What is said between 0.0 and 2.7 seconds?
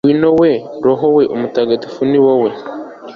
ngwino we roho mutagatifu, ni wowe